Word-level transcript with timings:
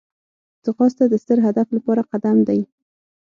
ځغاسته 0.63 1.03
د 1.09 1.13
ستر 1.23 1.37
هدف 1.47 1.67
لپاره 1.77 2.01
قدم 2.11 2.37
دی 2.47 2.59